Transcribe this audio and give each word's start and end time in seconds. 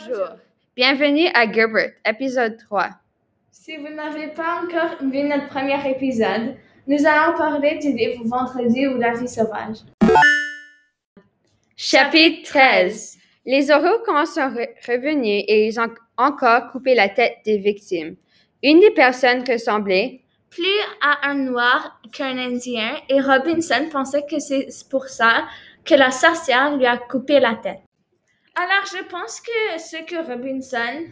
Bonjour. 0.00 0.28
Bienvenue 0.76 1.26
à 1.34 1.50
Gerbert, 1.50 1.90
épisode 2.06 2.56
3. 2.68 2.90
Si 3.50 3.76
vous 3.76 3.88
n'avez 3.88 4.28
pas 4.28 4.60
encore 4.62 4.96
vu 5.02 5.22
notre 5.24 5.48
premier 5.48 5.90
épisode, 5.90 6.54
nous 6.86 7.04
allons 7.04 7.36
parler 7.36 7.78
du 7.78 7.92
livre 7.92 8.22
Vendredi 8.24 8.86
ou 8.86 8.96
la 8.98 9.14
vie 9.14 9.26
sauvage. 9.26 9.78
Chapitre 11.76 12.48
13. 12.48 13.18
Les 13.46 13.70
Orocs 13.72 14.06
sont 14.28 14.40
re- 14.42 14.68
revenus 14.86 15.44
et 15.48 15.66
ils 15.66 15.80
ont 15.80 15.92
encore 16.16 16.70
coupé 16.70 16.94
la 16.94 17.08
tête 17.08 17.38
des 17.44 17.58
victimes. 17.58 18.14
Une 18.62 18.78
des 18.78 18.92
personnes 18.92 19.42
ressemblait 19.48 20.20
Plus 20.50 20.62
à 21.02 21.28
un 21.28 21.34
noir 21.34 22.00
qu'un 22.12 22.38
indien 22.38 22.92
et 23.08 23.20
Robinson 23.20 23.88
pensait 23.90 24.24
que 24.30 24.38
c'est 24.38 24.68
pour 24.90 25.06
ça 25.06 25.48
que 25.84 25.94
la 25.94 26.12
sorcière 26.12 26.76
lui 26.76 26.86
a 26.86 26.98
coupé 26.98 27.40
la 27.40 27.56
tête. 27.56 27.80
Alors 28.60 28.86
je 28.86 29.04
pense 29.04 29.40
que 29.40 29.78
ce 29.78 29.98
que 30.04 30.16
Robinson 30.26 31.04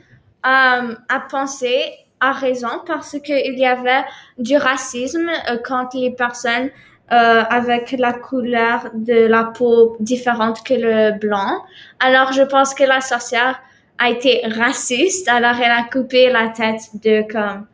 euh, 0.45 0.95
a 1.09 1.21
pensé 1.31 1.93
a 2.19 2.33
raison 2.33 2.83
parce 2.85 3.17
qu'il 3.21 3.57
y 3.57 3.65
avait 3.65 4.05
du 4.37 4.57
racisme 4.57 5.31
euh, 5.49 5.57
contre 5.59 5.97
les 5.97 6.11
personnes 6.11 6.71
euh, 7.13 7.45
avec 7.49 7.93
la 7.93 8.15
couleur 8.15 8.91
de 8.95 9.27
la 9.27 9.45
peau 9.45 9.97
différente 10.01 10.65
que 10.65 10.75
le 10.75 11.19
blanc. 11.21 11.63
Alors 12.01 12.33
je 12.33 12.43
pense 12.43 12.75
que 12.75 12.83
la 12.83 13.01
sorcière 13.01 13.61
a 13.99 14.11
été 14.11 14.43
raciste, 14.45 15.29
alors 15.29 15.55
elle 15.63 15.71
a 15.71 15.85
coupé 15.85 16.31
la 16.31 16.49
tête 16.49 16.83
de 16.95 17.23
comme 17.31 17.67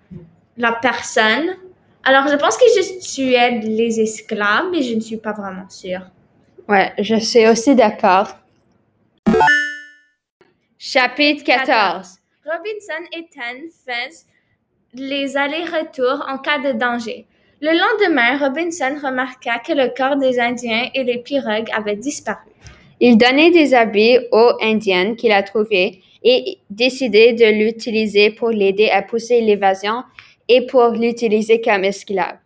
la 0.59 0.73
personne. 0.73 1.57
Alors 2.05 2.29
je 2.29 2.37
pense 2.37 2.59
que 2.59 2.65
je 2.77 3.01
tuais 3.01 3.61
les 3.61 4.01
esclaves, 4.01 4.67
mais 4.71 4.83
je 4.83 4.95
ne 4.97 5.01
suis 5.01 5.17
pas 5.17 5.33
vraiment 5.33 5.71
sûre. 5.71 6.03
Ouais, 6.69 6.93
je 6.99 7.17
suis 7.17 7.49
aussi 7.49 7.75
d'accord. 7.75 8.42
Chapitre 10.85 11.45
14. 11.45 12.19
Robinson 12.45 13.07
et 13.17 13.29
Ten 13.33 13.69
faisaient 13.71 14.27
les 14.95 15.37
allers-retours 15.37 16.27
en 16.29 16.39
cas 16.39 16.59
de 16.59 16.77
danger. 16.77 17.25
Le 17.61 17.71
lendemain, 17.71 18.37
Robinson 18.37 18.99
remarqua 19.01 19.61
que 19.61 19.75
le 19.75 19.95
corps 19.97 20.17
des 20.17 20.41
Indiens 20.41 20.91
et 20.93 21.05
les 21.05 21.19
pirogues 21.19 21.71
avait 21.73 21.95
disparu. 21.95 22.51
Il 22.99 23.17
donnait 23.17 23.53
des 23.53 23.75
habits 23.75 24.19
aux 24.33 24.55
Indiennes 24.61 25.15
qu'il 25.15 25.31
a 25.31 25.45
trouvés 25.45 26.03
et 26.25 26.59
décidait 26.69 27.33
de 27.33 27.65
l'utiliser 27.65 28.31
pour 28.31 28.51
l'aider 28.51 28.91
à 28.91 29.03
pousser 29.03 29.41
l'évasion 29.41 30.03
et 30.49 30.67
pour 30.67 30.89
l'utiliser 30.89 31.61
comme 31.61 31.85
esclave. 31.85 32.39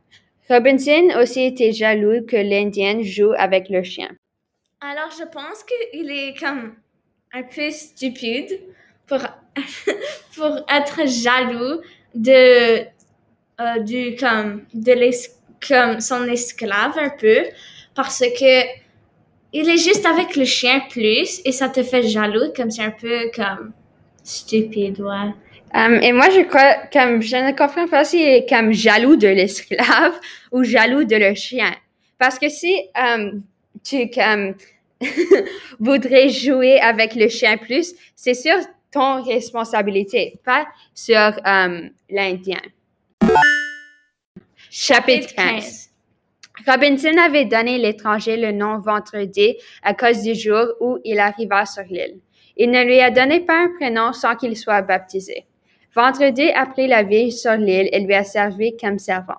Robinson 0.51 1.09
aussi 1.19 1.45
était 1.45 1.73
jaloux 1.73 2.27
que 2.27 2.37
l'Indienne 2.37 3.03
joue 3.03 3.33
avec 3.39 3.71
le 3.71 3.83
chien. 3.83 4.11
Alors 4.83 5.11
je 5.19 5.25
pense 5.25 5.65
qu'il 5.65 6.11
est 6.11 6.39
comme 6.39 6.75
un 7.33 7.43
peu 7.43 7.71
stupide 7.71 8.61
pour, 9.07 9.19
pour 10.37 10.57
être 10.69 11.07
jaloux 11.07 11.81
de, 12.15 12.81
euh, 13.61 13.79
du, 13.81 14.17
comme, 14.17 14.65
de 14.75 14.93
l'es- 14.93 15.31
comme 15.67 16.01
son 16.01 16.25
esclave 16.25 16.99
un 16.99 17.11
peu 17.11 17.45
parce 17.95 18.21
que 18.21 18.63
il 19.53 19.69
est 19.71 19.79
juste 19.79 20.05
avec 20.05 20.37
le 20.37 20.45
chien 20.45 20.81
plus 20.91 21.41
et 21.45 21.53
ça 21.53 21.69
te 21.69 21.83
fait 21.83 22.03
jaloux 22.03 22.53
comme 22.55 22.71
c'est 22.71 22.83
un 22.83 22.91
peu 22.91 23.31
comme 23.35 23.73
stupide, 24.23 25.01
ouais. 25.01 25.33
Um, 25.75 25.95
et 26.03 26.13
moi, 26.13 26.31
je 26.31 26.41
crois, 26.43 26.75
comme 26.93 27.23
je 27.23 27.37
ne 27.37 27.53
comprends 27.57 27.87
pas 27.87 28.05
s'il 28.05 28.23
est 28.23 28.49
comme 28.49 28.73
jaloux 28.73 29.17
de 29.17 29.29
l'esclave 29.29 30.19
ou 30.53 30.63
jaloux 30.65 31.05
de 31.05 31.17
le 31.17 31.35
chien. 31.35 31.73
Parce 32.19 32.39
que 32.39 32.49
si 32.49 32.75
um, 32.97 33.43
tu 33.85 34.09
comme 34.11 34.55
voudrais 35.81 36.29
jouer 36.29 36.81
avec 36.81 37.15
le 37.15 37.29
chien 37.29 37.57
plus, 37.57 37.95
c'est 38.15 38.35
sur 38.35 38.57
ton 38.91 39.23
responsabilité, 39.23 40.39
pas 40.45 40.67
sur 40.95 41.33
um, 41.45 41.91
l'Indien. 42.09 42.61
Chapitre 44.71 45.35
15. 45.35 45.91
Robinson 46.67 47.17
avait 47.19 47.45
donné 47.45 47.79
l'étranger 47.79 48.37
le 48.37 48.53
nom 48.53 48.79
vendredi 48.79 49.57
à 49.83 49.95
cause 49.95 50.23
du 50.23 50.35
jour 50.35 50.67
où 50.81 50.99
il 51.05 51.19
arriva 51.19 51.67
sur 51.67 51.85
l'île. 51.85 52.19
Il 52.57 52.71
ne 52.71 52.83
lui 52.83 53.01
a 53.01 53.11
donné 53.11 53.41
pas 53.41 53.65
un 53.65 53.69
prénom 53.77 54.13
sans 54.13 54.35
qu'il 54.35 54.57
soit 54.57 54.83
baptisé. 54.83 55.45
Vendredi, 55.95 56.51
après 56.51 56.87
la 56.87 57.03
vie 57.03 57.31
sur 57.31 57.53
l'île, 57.53 57.89
elle 57.93 58.07
lui 58.07 58.15
a 58.15 58.25
servi 58.25 58.77
comme 58.77 58.99
servante. 58.99 59.39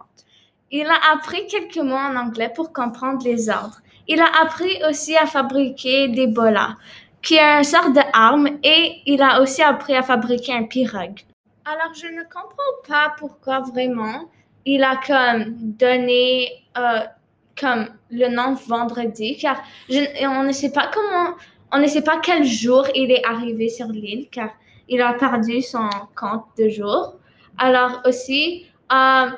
Il 0.70 0.86
a 0.86 1.14
appris 1.14 1.48
quelques 1.48 1.78
mots 1.78 1.96
en 1.96 2.16
anglais 2.16 2.52
pour 2.54 2.74
comprendre 2.74 3.24
les 3.24 3.50
ordres. 3.50 3.82
Il 4.08 4.22
a 4.22 4.42
appris 4.42 4.82
aussi 4.90 5.16
à 5.18 5.26
fabriquer 5.26 6.08
des 6.08 6.28
bolas, 6.28 6.76
qui 7.22 7.36
est 7.36 7.58
une 7.58 7.64
sorte 7.64 7.94
d'arme, 7.94 8.48
et 8.64 9.02
il 9.06 9.22
a 9.22 9.42
aussi 9.42 9.62
appris 9.62 9.96
à 9.96 10.04
fabriquer 10.04 10.54
un 10.54 10.64
pirogue. 10.64 11.20
Alors, 11.66 11.94
je 11.94 12.08
ne 12.08 12.24
comprends 12.24 12.78
pas 12.88 13.14
pourquoi 13.18 13.60
vraiment 13.60 14.30
il 14.66 14.84
a 14.84 14.98
comme 14.98 15.56
donné 15.58 16.50
euh, 16.78 17.00
comme 17.60 17.88
le 18.12 18.28
nom 18.30 18.54
vendredi, 18.54 19.38
car 19.38 19.62
on 19.90 20.44
ne 20.44 20.52
sait 20.52 20.72
pas 20.72 20.90
comment, 20.94 21.36
on 21.72 21.80
ne 21.80 21.88
sait 21.88 22.04
pas 22.04 22.20
quel 22.24 22.46
jour 22.46 22.88
il 22.96 23.12
est 23.12 23.26
arrivé 23.26 23.70
sur 23.70 23.88
l'île, 23.88 24.28
car 24.30 24.50
il 24.88 25.02
a 25.02 25.14
perdu 25.14 25.62
son 25.62 25.90
compte 26.16 26.46
de 26.58 26.70
jour. 26.70 27.16
Alors 27.58 28.02
aussi, 28.06 28.68
euh, 28.92 29.30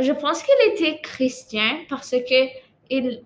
je 0.00 0.12
pense 0.12 0.42
qu'il 0.42 0.72
était 0.72 1.00
chrétien 1.00 1.80
parce 1.88 2.10
que 2.10 2.48
il 2.90 3.22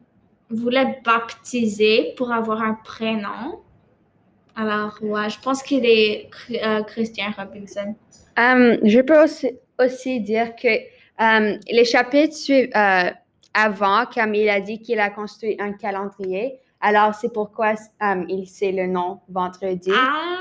voulait 0.52 1.00
baptiser 1.04 2.14
pour 2.16 2.32
avoir 2.32 2.62
un 2.62 2.74
prénom. 2.84 3.60
Alors, 4.54 4.98
ouais, 5.02 5.30
je 5.30 5.40
pense 5.40 5.62
qu'il 5.62 5.84
est 5.86 6.28
euh, 6.50 6.82
chrétien 6.82 7.32
Robinson. 7.36 7.94
Um, 8.36 8.78
je 8.82 9.00
peux 9.00 9.22
aussi, 9.22 9.50
aussi 9.78 10.20
dire 10.20 10.54
que 10.56 10.68
um, 11.18 11.58
les 11.70 11.84
chapitres 11.84 12.34
suivent 12.34 12.70
euh, 12.76 13.10
avant, 13.54 14.04
comme 14.06 14.34
il 14.34 14.48
a 14.48 14.60
dit 14.60 14.78
qu'il 14.78 15.00
a 15.00 15.10
construit 15.10 15.56
un 15.58 15.72
calendrier. 15.72 16.58
Alors, 16.80 17.14
c'est 17.14 17.32
pourquoi 17.32 17.74
um, 18.00 18.26
il 18.28 18.46
sait 18.46 18.72
le 18.72 18.86
nom 18.86 19.20
vendredi. 19.28 19.92
Ah! 19.94 20.40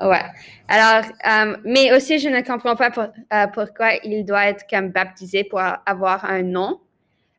Ouais. 0.00 0.22
Alors, 0.68 1.10
euh, 1.26 1.56
mais 1.64 1.92
aussi, 1.92 2.18
je 2.18 2.28
ne 2.28 2.40
comprends 2.40 2.76
pas 2.76 2.90
pour- 2.90 3.08
euh, 3.32 3.46
pourquoi 3.48 3.94
il 4.04 4.24
doit 4.24 4.46
être 4.46 4.64
comme 4.70 4.90
baptisé 4.90 5.44
pour 5.44 5.60
avoir 5.60 6.24
un 6.24 6.42
nom. 6.42 6.80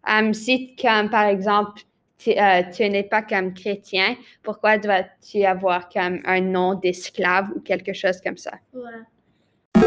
Euh, 0.07 0.33
si, 0.33 0.75
comme 0.75 1.09
par 1.09 1.25
exemple, 1.25 1.81
tu, 2.17 2.31
euh, 2.31 2.63
tu 2.75 2.87
n'es 2.89 3.03
pas 3.03 3.21
comme 3.21 3.53
chrétien, 3.53 4.15
pourquoi 4.43 4.77
dois-tu 4.77 5.43
avoir 5.43 5.89
comme 5.89 6.19
un 6.25 6.41
nom 6.41 6.75
d'esclave 6.75 7.49
ou 7.55 7.61
quelque 7.61 7.93
chose 7.93 8.19
comme 8.21 8.37
ça? 8.37 8.51
Ouais. 8.73 9.83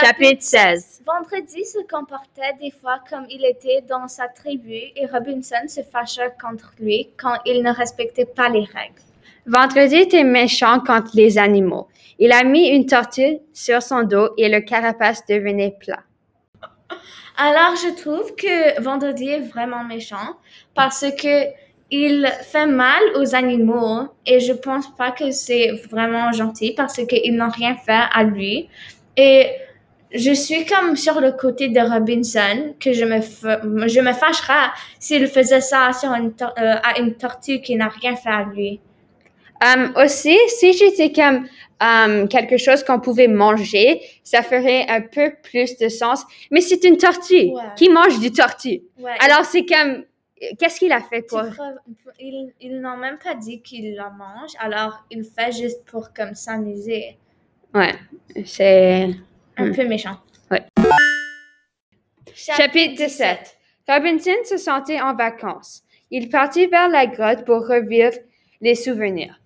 Chapitre 0.00 0.42
16. 0.42 1.02
Vendredi 1.06 1.64
se 1.64 1.78
comportait 1.90 2.52
des 2.60 2.70
fois 2.70 3.00
comme 3.10 3.26
il 3.30 3.44
était 3.44 3.82
dans 3.88 4.06
sa 4.06 4.28
tribu 4.28 4.72
et 4.94 5.06
Robinson 5.06 5.66
se 5.66 5.80
fâcha 5.82 6.30
contre 6.30 6.72
lui 6.78 7.08
quand 7.16 7.34
il 7.46 7.62
ne 7.62 7.72
respectait 7.72 8.26
pas 8.26 8.48
les 8.48 8.64
règles. 8.64 9.02
Vendredi 9.46 9.96
était 9.96 10.24
méchant 10.24 10.80
contre 10.80 11.10
les 11.14 11.38
animaux. 11.38 11.88
Il 12.18 12.32
a 12.32 12.44
mis 12.44 12.68
une 12.68 12.86
tortue 12.86 13.38
sur 13.52 13.82
son 13.82 14.02
dos 14.02 14.30
et 14.36 14.48
le 14.48 14.60
carapace 14.60 15.24
devenait 15.26 15.76
plat. 15.80 16.02
Alors, 17.40 17.76
je 17.76 17.94
trouve 18.02 18.34
que 18.34 18.82
Vendredi 18.82 19.28
est 19.28 19.38
vraiment 19.38 19.84
méchant 19.84 20.36
parce 20.74 21.06
que 21.22 21.46
il 21.90 22.30
fait 22.42 22.66
mal 22.66 23.00
aux 23.14 23.34
animaux 23.34 24.08
et 24.26 24.40
je 24.40 24.52
pense 24.52 24.94
pas 24.96 25.12
que 25.12 25.30
c'est 25.30 25.70
vraiment 25.88 26.32
gentil 26.32 26.72
parce 26.76 27.00
qu'ils 27.06 27.36
n'ont 27.36 27.48
rien 27.48 27.76
fait 27.76 28.02
à 28.12 28.24
lui. 28.24 28.68
Et 29.16 29.46
je 30.12 30.32
suis 30.32 30.66
comme 30.66 30.96
sur 30.96 31.20
le 31.20 31.30
côté 31.30 31.68
de 31.68 31.80
Robinson 31.80 32.74
que 32.80 32.92
je 32.92 33.04
me, 33.04 33.20
je 33.88 34.00
me 34.00 34.12
fâcherais 34.12 34.70
s'il 34.98 35.28
faisait 35.28 35.60
ça 35.60 35.92
sur 35.92 36.10
euh, 36.10 36.16
à 36.82 36.98
une 36.98 37.14
tortue 37.14 37.60
qui 37.60 37.76
n'a 37.76 37.88
rien 37.88 38.16
fait 38.16 38.30
à 38.30 38.42
lui. 38.42 38.80
Um, 39.64 39.92
aussi, 39.96 40.36
si 40.48 40.72
j'étais 40.72 41.10
comme 41.12 41.48
um, 41.80 42.28
quelque 42.28 42.56
chose 42.56 42.84
qu'on 42.84 43.00
pouvait 43.00 43.26
manger, 43.28 44.00
ça 44.22 44.42
ferait 44.42 44.86
un 44.88 45.00
peu 45.00 45.32
plus 45.42 45.76
de 45.78 45.88
sens. 45.88 46.24
Mais 46.50 46.60
c'est 46.60 46.84
une 46.84 46.96
tortue. 46.96 47.50
Ouais. 47.52 47.62
Qui 47.76 47.88
mange 47.88 48.18
du 48.20 48.30
tortue? 48.32 48.82
Ouais, 48.98 49.12
Alors, 49.20 49.44
c'est 49.44 49.66
comme... 49.66 50.04
Qu'est-ce 50.60 50.78
qu'il 50.78 50.92
a 50.92 51.00
fait 51.00 51.22
pour... 51.22 51.42
ils, 52.20 52.52
ils 52.60 52.80
n'ont 52.80 52.96
même 52.96 53.18
pas 53.18 53.34
dit 53.34 53.60
qu'ils 53.60 53.96
la 53.96 54.10
mangent, 54.10 54.54
alors 54.60 55.04
il 55.10 55.24
fait 55.24 55.50
juste 55.50 55.84
pour 55.86 56.12
comme 56.12 56.34
s'amuser. 56.36 57.18
Ouais, 57.74 57.94
c'est... 58.44 59.08
Un 59.56 59.70
Hmm. 59.70 59.74
peu 59.74 59.84
méchant. 59.88 60.16
Ouais. 60.52 60.62
Chapitre 62.32 62.94
17. 62.94 63.56
Robinson 63.88 64.30
se 64.44 64.56
sentait 64.56 65.00
en 65.00 65.14
vacances. 65.14 65.82
Il 66.12 66.28
partit 66.28 66.66
vers 66.66 66.88
la 66.88 67.06
grotte 67.06 67.44
pour 67.44 67.66
revivre 67.66 68.16
les 68.60 68.76
souvenirs. 68.76 69.40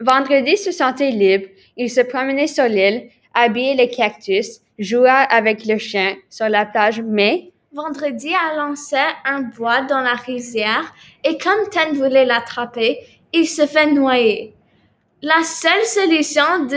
Vendredi 0.00 0.56
se 0.56 0.72
sentait 0.72 1.10
libre. 1.10 1.46
Il 1.76 1.90
se 1.90 2.00
promenait 2.00 2.46
sur 2.46 2.64
l'île, 2.64 3.08
habillait 3.32 3.74
les 3.74 3.90
cactus, 3.90 4.60
joua 4.78 5.12
avec 5.12 5.64
le 5.64 5.78
chien 5.78 6.16
sur 6.30 6.48
la 6.48 6.66
plage, 6.66 7.00
mais 7.00 7.50
Vendredi 7.72 8.32
a 8.32 8.54
lancé 8.54 8.96
un 9.24 9.40
bois 9.40 9.80
dans 9.82 10.00
la 10.00 10.14
rizière 10.14 10.94
et 11.24 11.36
comme 11.38 11.68
Ten 11.70 11.92
voulait 11.94 12.24
l'attraper, 12.24 13.00
il 13.32 13.48
se 13.48 13.66
fait 13.66 13.90
noyer. 13.90 14.54
La 15.22 15.42
seule 15.42 15.84
solution 15.84 16.68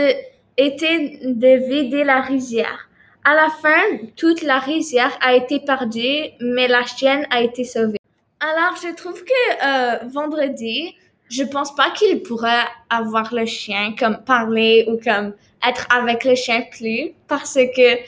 était 0.56 1.20
de 1.22 1.68
vider 1.68 2.02
la 2.02 2.20
rizière. 2.20 2.88
À 3.24 3.34
la 3.34 3.48
fin, 3.62 4.08
toute 4.16 4.42
la 4.42 4.58
rizière 4.58 5.16
a 5.20 5.34
été 5.34 5.60
perdue, 5.60 6.30
mais 6.40 6.66
la 6.66 6.84
chienne 6.84 7.26
a 7.30 7.42
été 7.42 7.62
sauvée. 7.62 7.98
Alors, 8.40 8.74
je 8.82 8.92
trouve 8.94 9.22
que 9.22 9.30
euh, 9.64 9.98
vendredi, 10.08 10.96
je 11.30 11.42
pense 11.42 11.74
pas 11.74 11.90
qu'il 11.90 12.22
pourrait 12.22 12.64
avoir 12.90 13.34
le 13.34 13.46
chien 13.46 13.94
comme 13.98 14.18
parler 14.24 14.86
ou 14.88 14.98
comme 15.02 15.34
être 15.66 15.86
avec 15.90 16.24
le 16.24 16.34
chien 16.34 16.62
plus 16.70 17.12
parce 17.26 17.54
que 17.54 17.98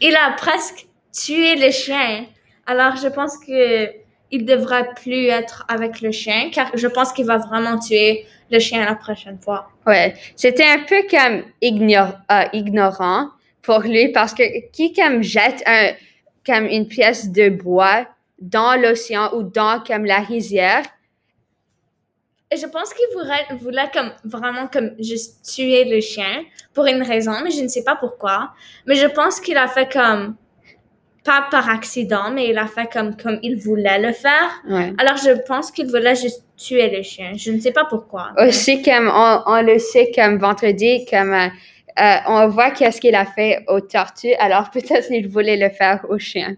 il 0.00 0.14
a 0.14 0.32
presque 0.36 0.86
tué 1.12 1.56
le 1.56 1.70
chien. 1.70 2.26
Alors, 2.66 2.96
je 2.96 3.08
pense 3.08 3.36
que 3.38 3.90
il 4.30 4.44
devrait 4.44 4.88
plus 4.94 5.26
être 5.26 5.64
avec 5.68 6.00
le 6.02 6.12
chien 6.12 6.50
car 6.52 6.70
je 6.74 6.86
pense 6.86 7.12
qu'il 7.12 7.24
va 7.24 7.38
vraiment 7.38 7.78
tuer 7.78 8.26
le 8.50 8.58
chien 8.58 8.84
la 8.84 8.94
prochaine 8.94 9.38
fois. 9.38 9.70
Ouais, 9.86 10.14
c'était 10.36 10.66
un 10.66 10.80
peu 10.80 11.02
comme 11.10 11.42
euh, 11.62 12.44
ignorant 12.52 13.30
pour 13.62 13.80
lui 13.80 14.08
parce 14.08 14.34
que 14.34 14.70
qui 14.70 14.92
comme 14.92 15.22
jette 15.22 15.62
un, 15.66 15.92
comme 16.46 16.66
une 16.66 16.88
pièce 16.88 17.30
de 17.30 17.48
bois 17.48 18.06
dans 18.38 18.80
l'océan 18.80 19.30
ou 19.34 19.42
dans 19.42 19.82
comme 19.86 20.04
la 20.04 20.20
rizière. 20.20 20.82
Je 22.56 22.66
pense 22.66 22.94
qu'il 22.94 23.06
voulait, 23.12 23.58
voulait 23.60 23.90
comme 23.92 24.10
vraiment 24.24 24.68
comme 24.68 24.92
juste 24.98 25.44
tuer 25.44 25.84
le 25.84 26.00
chien 26.00 26.44
pour 26.72 26.86
une 26.86 27.02
raison, 27.02 27.32
mais 27.44 27.50
je 27.50 27.62
ne 27.62 27.68
sais 27.68 27.84
pas 27.84 27.96
pourquoi. 27.96 28.50
Mais 28.86 28.94
je 28.94 29.06
pense 29.06 29.38
qu'il 29.38 29.56
a 29.58 29.68
fait 29.68 29.92
comme 29.92 30.34
pas 31.24 31.46
par 31.50 31.68
accident, 31.68 32.30
mais 32.30 32.48
il 32.48 32.56
a 32.56 32.66
fait 32.66 32.90
comme 32.90 33.16
comme 33.16 33.38
il 33.42 33.56
voulait 33.56 33.98
le 33.98 34.12
faire. 34.12 34.50
Ouais. 34.66 34.94
Alors 34.96 35.16
je 35.18 35.32
pense 35.46 35.70
qu'il 35.70 35.88
voulait 35.88 36.16
juste 36.16 36.42
tuer 36.56 36.88
le 36.88 37.02
chien. 37.02 37.32
Je 37.36 37.52
ne 37.52 37.60
sais 37.60 37.72
pas 37.72 37.84
pourquoi. 37.84 38.30
Aussi 38.38 38.82
comme 38.82 39.10
on, 39.12 39.42
on 39.46 39.62
le 39.62 39.78
sait 39.78 40.10
comme 40.14 40.38
vendredi 40.38 41.04
comme 41.04 41.34
euh, 41.34 41.48
euh, 42.00 42.16
on 42.28 42.48
voit 42.48 42.70
qu'est-ce 42.70 43.00
qu'il 43.00 43.14
a 43.14 43.26
fait 43.26 43.64
aux 43.66 43.80
tortues, 43.80 44.34
alors 44.38 44.70
peut-être 44.72 45.10
il 45.10 45.28
voulait 45.28 45.56
le 45.56 45.68
faire 45.70 46.04
aux 46.08 46.18
chiens. 46.18 46.56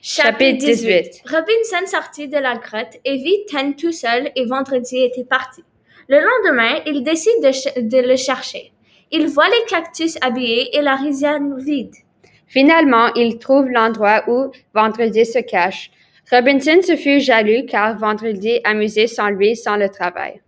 Chapitre 0.00 0.64
18. 0.64 1.22
Robinson 1.28 1.86
sortit 1.86 2.28
de 2.28 2.38
la 2.38 2.54
grotte 2.56 2.96
et 3.04 3.16
vit 3.16 3.44
Ten 3.50 3.74
tout 3.74 3.92
seul 3.92 4.30
et 4.36 4.44
Vendredi 4.46 4.98
était 4.98 5.24
parti. 5.24 5.62
Le 6.08 6.20
lendemain, 6.20 6.80
il 6.86 7.02
décide 7.02 7.42
de, 7.42 7.52
ch- 7.52 7.74
de 7.76 7.98
le 7.98 8.16
chercher. 8.16 8.72
Il 9.10 9.26
voit 9.26 9.48
les 9.48 9.64
cactus 9.68 10.16
habillés 10.20 10.76
et 10.76 10.82
la 10.82 10.94
rizière 10.94 11.40
vide. 11.58 11.94
Finalement, 12.46 13.12
il 13.14 13.38
trouve 13.38 13.68
l'endroit 13.68 14.22
où 14.28 14.50
Vendredi 14.72 15.26
se 15.26 15.40
cache. 15.40 15.90
Robinson 16.30 16.80
se 16.82 16.96
fut 16.96 17.20
jaloux 17.20 17.66
car 17.66 17.98
Vendredi 17.98 18.60
amusait 18.64 19.06
sans 19.06 19.28
lui 19.28 19.56
sans 19.56 19.76
le 19.76 19.88
travail. 19.88 20.40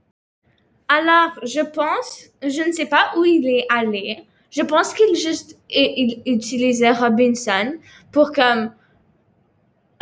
Alors, 0.88 1.32
je 1.42 1.60
pense, 1.60 2.26
je 2.42 2.66
ne 2.66 2.72
sais 2.72 2.86
pas 2.86 3.12
où 3.16 3.24
il 3.24 3.48
est 3.48 3.66
allé. 3.68 4.18
Je 4.50 4.62
pense 4.62 4.94
qu'il 4.94 5.14
juste 5.14 5.58
il, 5.70 6.20
il 6.24 6.34
utilisait 6.34 6.90
Robinson 6.92 7.74
pour 8.12 8.32
comme 8.32 8.72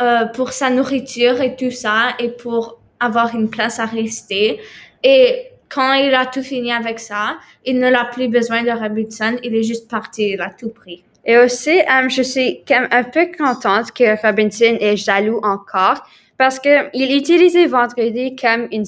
euh, 0.01 0.27
pour 0.27 0.53
sa 0.53 0.69
nourriture 0.69 1.41
et 1.41 1.57
tout 1.57 1.71
ça 1.71 2.15
et 2.19 2.29
pour 2.29 2.79
avoir 3.01 3.35
une 3.35 3.49
place 3.49 3.79
à 3.79 3.85
rester. 3.85 4.61
Et 5.03 5.47
quand 5.67 5.91
il 5.91 6.13
a 6.15 6.25
tout 6.25 6.41
fini 6.41 6.71
avec 6.71 6.99
ça, 6.99 7.37
il 7.65 7.79
ne 7.79 7.89
l'a 7.89 8.05
plus 8.05 8.29
besoin 8.29 8.63
de 8.63 8.71
Robinson. 8.71 9.35
Il 9.43 9.53
est 9.53 9.63
juste 9.63 9.89
parti. 9.89 10.29
Il 10.29 10.41
a 10.41 10.51
tout 10.51 10.69
pris. 10.69 11.03
Et 11.25 11.37
aussi, 11.37 11.81
euh, 11.81 12.07
je 12.07 12.21
suis 12.21 12.63
comme 12.65 12.87
un 12.91 13.03
peu 13.03 13.27
contente 13.37 13.91
que 13.91 14.25
Robinson 14.25 14.77
est 14.79 14.95
jaloux 14.95 15.41
encore 15.43 16.01
parce 16.37 16.61
que 16.61 16.89
il 16.93 17.13
utilisait 17.13 17.65
Vendredi 17.65 18.37
comme 18.37 18.69
une, 18.71 18.85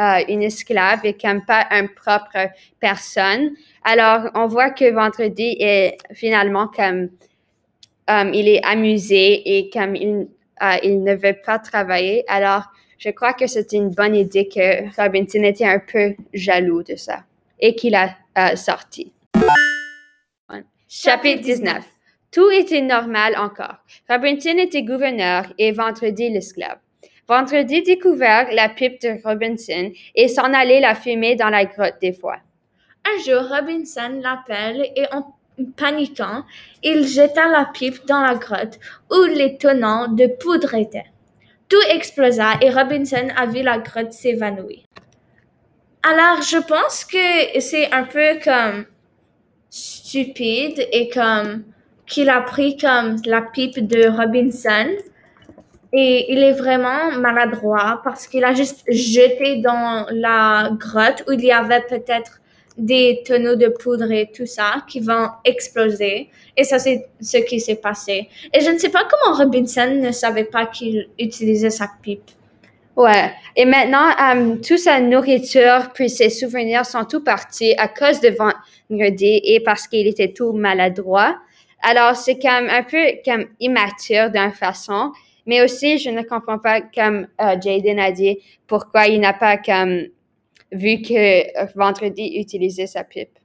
euh, 0.00 0.24
une 0.28 0.42
esclave 0.42 1.02
et 1.04 1.12
comme 1.12 1.44
pas 1.44 1.68
une 1.70 1.88
propre 1.88 2.50
personne. 2.80 3.50
Alors, 3.84 4.28
on 4.34 4.48
voit 4.48 4.70
que 4.70 4.92
Vendredi 4.92 5.56
est 5.60 5.98
finalement 6.14 6.66
comme 6.66 7.10
il 8.32 8.48
est 8.48 8.64
amusé 8.64 9.58
et 9.58 9.70
comme 9.70 9.94
il, 9.94 10.26
il 10.82 11.02
ne 11.02 11.14
veut 11.14 11.36
pas 11.44 11.58
travailler. 11.58 12.24
Alors, 12.28 12.64
je 12.98 13.10
crois 13.10 13.32
que 13.32 13.46
c'est 13.46 13.72
une 13.72 13.90
bonne 13.90 14.16
idée 14.16 14.48
que 14.48 14.88
Robinson 15.00 15.42
était 15.42 15.66
un 15.66 15.78
peu 15.78 16.14
jaloux 16.34 16.82
de 16.82 16.96
ça 16.96 17.24
et 17.60 17.74
qu'il 17.74 17.94
a 17.94 18.10
euh, 18.36 18.56
sorti. 18.56 19.12
Chapitre 20.88 21.42
19. 21.42 21.84
Tout 22.32 22.50
était 22.50 22.80
normal 22.80 23.36
encore. 23.36 23.76
Robinson 24.08 24.56
était 24.58 24.82
gouverneur 24.82 25.52
et 25.58 25.72
Vendredi 25.72 26.28
l'esclave. 26.30 26.78
Vendredi 27.28 27.82
découvert 27.82 28.48
la 28.52 28.68
pipe 28.68 29.00
de 29.02 29.20
Robinson 29.22 29.92
et 30.14 30.28
s'en 30.28 30.52
allait 30.54 30.80
la 30.80 30.94
fumer 30.94 31.36
dans 31.36 31.50
la 31.50 31.66
grotte 31.66 31.96
des 32.00 32.12
fois. 32.12 32.38
Un 33.04 33.22
jour, 33.22 33.48
Robinson 33.48 34.20
l'appelle 34.22 34.90
et 34.96 35.04
en 35.12 35.34
paniquant, 35.76 36.44
il 36.82 37.06
jeta 37.06 37.48
la 37.48 37.66
pipe 37.72 38.06
dans 38.06 38.20
la 38.20 38.34
grotte 38.34 38.78
où 39.10 39.24
les 39.24 39.56
tenants 39.56 40.08
de 40.08 40.26
poudre 40.26 40.74
étaient. 40.74 41.10
Tout 41.68 41.82
explosa 41.90 42.54
et 42.62 42.70
Robinson 42.70 43.28
a 43.36 43.46
vu 43.46 43.62
la 43.62 43.78
grotte 43.78 44.12
s'évanouir. 44.12 44.80
Alors, 46.02 46.42
je 46.42 46.58
pense 46.58 47.04
que 47.04 47.60
c'est 47.60 47.92
un 47.92 48.04
peu 48.04 48.38
comme 48.42 48.86
stupide 49.68 50.86
et 50.92 51.10
comme 51.10 51.64
qu'il 52.06 52.30
a 52.30 52.40
pris 52.40 52.76
comme 52.76 53.16
la 53.26 53.42
pipe 53.42 53.86
de 53.86 54.08
Robinson 54.08 54.88
et 55.92 56.32
il 56.32 56.42
est 56.42 56.52
vraiment 56.52 57.12
maladroit 57.12 58.00
parce 58.04 58.26
qu'il 58.26 58.44
a 58.44 58.54
juste 58.54 58.84
jeté 58.90 59.56
dans 59.56 60.06
la 60.10 60.70
grotte 60.72 61.24
où 61.28 61.32
il 61.32 61.44
y 61.44 61.52
avait 61.52 61.82
peut-être 61.82 62.40
des 62.78 63.22
tonneaux 63.26 63.56
de 63.56 63.68
poudre 63.68 64.10
et 64.10 64.30
tout 64.32 64.46
ça 64.46 64.84
qui 64.88 65.00
vont 65.00 65.28
exploser. 65.44 66.30
Et 66.56 66.64
ça, 66.64 66.78
c'est 66.78 67.06
ce 67.20 67.38
qui 67.38 67.60
s'est 67.60 67.76
passé. 67.76 68.28
Et 68.54 68.60
je 68.60 68.70
ne 68.70 68.78
sais 68.78 68.88
pas 68.88 69.06
comment 69.10 69.36
Robinson 69.36 69.98
ne 70.00 70.12
savait 70.12 70.44
pas 70.44 70.66
qu'il 70.66 71.08
utilisait 71.18 71.70
sa 71.70 71.90
pipe. 72.02 72.30
Ouais. 72.96 73.32
Et 73.54 73.64
maintenant, 73.64 74.08
euh, 74.10 74.56
toute 74.56 74.78
sa 74.78 75.00
nourriture 75.00 75.90
puis 75.94 76.10
ses 76.10 76.30
souvenirs 76.30 76.84
sont 76.84 77.04
tout 77.04 77.22
partis 77.22 77.74
à 77.78 77.86
cause 77.86 78.20
de 78.20 78.30
vendredi 78.30 79.40
et 79.44 79.60
parce 79.60 79.86
qu'il 79.86 80.06
était 80.06 80.32
tout 80.32 80.52
maladroit. 80.52 81.36
Alors, 81.82 82.16
c'est 82.16 82.40
comme 82.40 82.68
un 82.68 82.82
peu 82.82 82.98
comme 83.24 83.44
immature 83.60 84.30
d'une 84.30 84.52
façon. 84.52 85.12
Mais 85.46 85.62
aussi, 85.62 85.98
je 85.98 86.10
ne 86.10 86.22
comprends 86.22 86.58
pas, 86.58 86.80
comme 86.80 87.26
euh, 87.40 87.56
Jaden 87.60 87.98
a 87.98 88.10
dit, 88.12 88.38
pourquoi 88.66 89.06
il 89.06 89.20
n'a 89.20 89.32
pas 89.32 89.56
comme 89.56 90.02
vu 90.72 91.02
que 91.02 91.76
vendredi 91.76 92.38
utilisait 92.38 92.86
sa 92.86 93.04
pipe. 93.04 93.38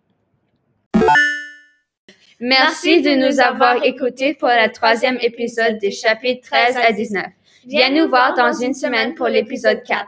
Merci 2.40 3.02
de 3.02 3.12
nous 3.12 3.40
avoir 3.40 3.84
écoutés 3.86 4.34
pour 4.34 4.50
le 4.50 4.70
troisième 4.72 5.18
épisode 5.22 5.78
des 5.78 5.92
chapitres 5.92 6.50
13 6.50 6.78
à 6.78 6.92
19. 6.92 7.26
Viens 7.68 7.90
nous 7.92 8.10
voir 8.10 8.34
dans 8.36 8.52
une 8.52 8.74
semaine 8.74 9.16
pour 9.16 9.28
l'épisode 9.28 9.82
4. 9.84 10.02